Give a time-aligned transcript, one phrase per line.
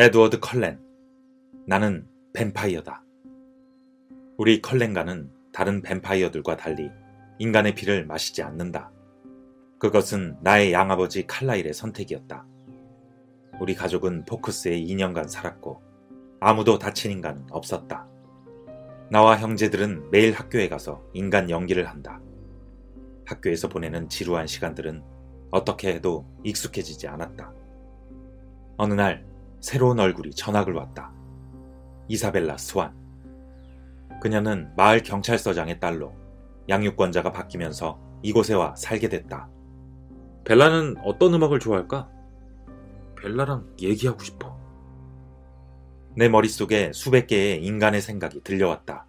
[0.00, 0.80] 에드워드 컬렌.
[1.66, 3.04] 나는 뱀파이어다.
[4.38, 6.90] 우리 컬렌가는 다른 뱀파이어들과 달리
[7.38, 8.90] 인간의 피를 마시지 않는다.
[9.78, 12.46] 그것은 나의 양아버지 칼라일의 선택이었다.
[13.60, 15.82] 우리 가족은 포크스에 2년간 살았고
[16.40, 18.08] 아무도 다친 인간은 없었다.
[19.10, 22.20] 나와 형제들은 매일 학교에 가서 인간 연기를 한다.
[23.26, 25.02] 학교에서 보내는 지루한 시간들은
[25.50, 27.52] 어떻게 해도 익숙해지지 않았다.
[28.78, 29.29] 어느 날
[29.60, 31.12] 새로운 얼굴이 전학을 왔다.
[32.08, 32.94] 이사벨라 스완.
[34.20, 36.14] 그녀는 마을 경찰서장의 딸로
[36.68, 39.48] 양육권자가 바뀌면서 이곳에 와 살게 됐다.
[40.44, 42.10] 벨라는 어떤 음악을 좋아할까?
[43.20, 44.58] 벨라랑 얘기하고 싶어.
[46.16, 49.06] 내 머릿속에 수백 개의 인간의 생각이 들려왔다.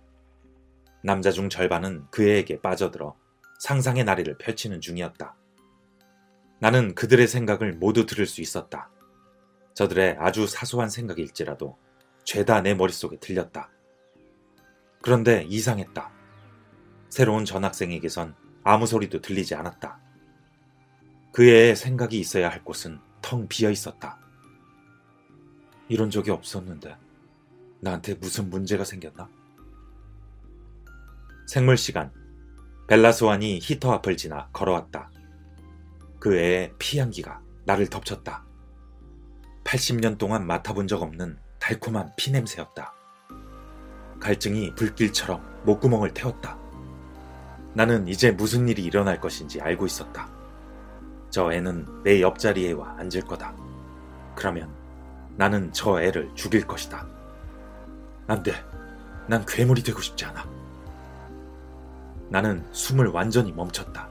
[1.04, 3.16] 남자 중 절반은 그 애에게 빠져들어
[3.60, 5.36] 상상의 나래를 펼치는 중이었다.
[6.60, 8.92] 나는 그들의 생각을 모두 들을 수 있었다.
[9.74, 11.78] 저들의 아주 사소한 생각일지라도
[12.24, 13.70] 죄다 내 머릿속에 들렸다.
[15.02, 16.12] 그런데 이상했다.
[17.10, 20.00] 새로운 전학생에게선 아무 소리도 들리지 않았다.
[21.34, 24.20] 그 애의 생각이 있어야 할 곳은 텅 비어 있었다.
[25.88, 26.96] 이런 적이 없었는데
[27.82, 29.30] 나한테 무슨 문제가 생겼나?
[31.48, 32.14] 생물 시간.
[32.88, 35.10] 벨라스완이 히터 앞을 지나 걸어왔다.
[36.20, 38.46] 그 애의 피향기가 나를 덮쳤다.
[39.72, 42.94] 80년 동안 맡아본 적 없는 달콤한 피냄새였다.
[44.20, 46.58] 갈증이 불길처럼 목구멍을 태웠다.
[47.74, 50.30] 나는 이제 무슨 일이 일어날 것인지 알고 있었다.
[51.30, 53.56] 저 애는 내 옆자리에 와 앉을 거다.
[54.36, 54.70] 그러면
[55.38, 57.08] 나는 저 애를 죽일 것이다.
[58.28, 58.52] 안 돼.
[59.28, 60.50] 난 괴물이 되고 싶지 않아.
[62.28, 64.10] 나는 숨을 완전히 멈췄다.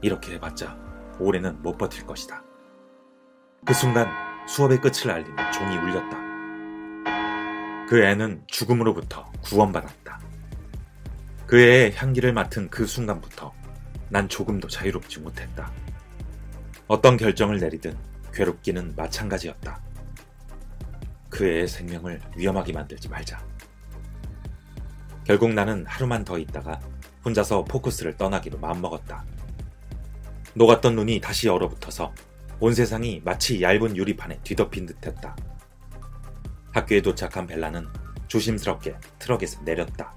[0.00, 0.76] 이렇게 해봤자
[1.20, 2.42] 올해는 못 버틸 것이다.
[3.64, 6.16] 그 순간 수업의 끝을 알리는 종이 울렸다.
[7.86, 10.18] 그 애는 죽음으로부터 구원받았다.
[11.46, 13.52] 그 애의 향기를 맡은 그 순간부터
[14.08, 15.70] 난 조금도 자유롭지 못했다.
[16.86, 17.94] 어떤 결정을 내리든
[18.32, 19.80] 괴롭기는 마찬가지였다.
[21.28, 23.44] 그 애의 생명을 위험하게 만들지 말자.
[25.24, 26.80] 결국 나는 하루만 더 있다가
[27.22, 29.26] 혼자서 포커스를 떠나기로 마음먹었다.
[30.54, 32.14] 녹았던 눈이 다시 얼어붙어서
[32.60, 35.36] 온 세상이 마치 얇은 유리판에 뒤덮인 듯했다.
[36.72, 37.86] 학교에 도착한 벨라는
[38.26, 40.12] 조심스럽게 트럭에서 내렸다.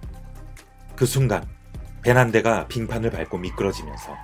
[0.95, 1.47] 그 순간
[2.01, 4.15] 벤 한 대가 빙판을 밟고 미끄러지면서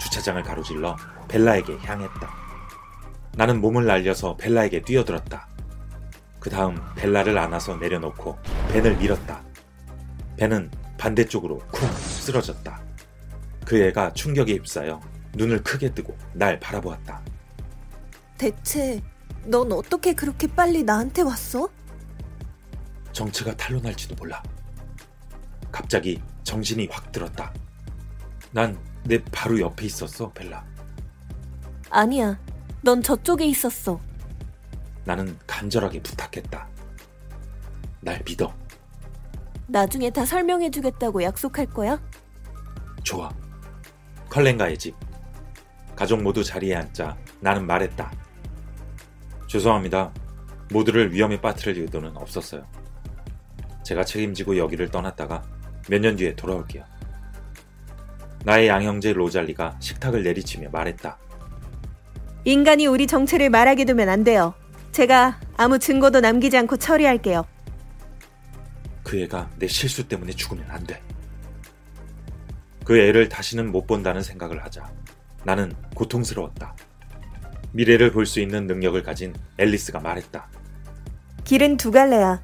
[0.00, 0.96] 주차장을 가로질러
[1.28, 2.30] 벨라에게 향했다.
[3.36, 5.46] 나는 몸을 날려서 벨라에게 뛰어들었다.
[6.40, 8.38] 그 다음 벨라를 안아서 내려놓고
[8.72, 9.42] 벤을 밀었다.
[10.38, 12.80] 벤은 반대쪽으로 쿵 쓰러졌다.
[13.66, 15.00] 그 애가 충격에 휩싸여
[15.34, 17.22] 눈을 크게 뜨고 날 바라보았다.
[18.38, 19.02] 대체
[19.44, 21.68] 넌 어떻게 그렇게 빨리 나한테 왔어?
[23.12, 24.42] 정체가 탄로날지도 몰라.
[25.72, 27.52] 갑자기 정신이 확 들었다.
[28.52, 30.62] 난 내 바로 옆에 있었어, 벨라.
[31.88, 32.38] 아니야.
[32.82, 33.98] 넌 저쪽에 있었어.
[35.04, 36.68] 나는 간절하게 부탁했다.
[38.02, 38.54] 날 믿어.
[39.66, 41.98] 나중에 다 설명해 주겠다고 약속할 거야?
[43.02, 43.30] 좋아.
[44.28, 44.94] 컬렌가의 집.
[45.96, 48.12] 가족 모두 자리에 앉자 나는 말했다.
[49.48, 50.12] 죄송합니다.
[50.70, 52.66] 모두를 위험에 빠뜨릴 의도는 없었어요.
[53.84, 55.42] 제가 책임지고 여기를 떠났다가
[55.88, 56.84] 몇 년 뒤에 돌아올게요.
[58.44, 61.18] 나의 양형제 로잘리가 식탁을 내리치며 말했다.
[62.44, 64.54] 인간이 우리 정체를 말하게 두면 안 돼요.
[64.92, 67.44] 제가 아무 증거도 남기지 않고 처리할게요.
[69.02, 71.02] 그 애가 내 실수 때문에 죽으면 안 돼.
[72.84, 74.90] 그 애를 다시는 못 본다는 생각을 하자
[75.44, 76.74] 나는 고통스러웠다.
[77.72, 80.48] 미래를 볼 수 있는 능력을 가진 앨리스가 말했다.
[81.44, 82.42] 길은 두 갈래야.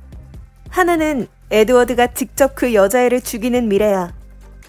[0.68, 4.14] 하나는 에드워드가 직접 그 여자애를 죽이는 미래야.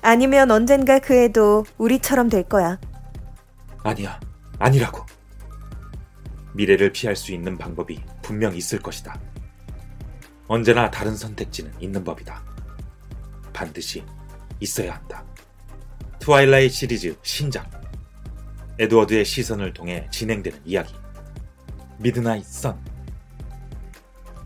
[0.01, 2.79] 아니면 언젠가 그 애도 우리처럼 될 거야.
[3.83, 4.19] 아니야,
[4.59, 5.05] 아니라고.
[6.53, 9.19] 미래를 피할 수 있는 방법이 분명 있을 것이다.
[10.47, 12.43] 언제나 다른 선택지는 있는 법이다.
[13.51, 14.03] 반드시
[14.59, 15.23] 있어야 한다.
[16.19, 17.74] 트와일라이트 시리즈 신작
[18.79, 20.93] 에드워드의 시선을 통해 진행되는 이야기
[21.99, 22.95] 미드나잇 선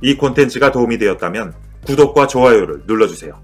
[0.02, 1.54] 이 콘텐츠가 도움이 되었다면
[1.86, 3.42] 구독과 좋아요를 눌러주세요.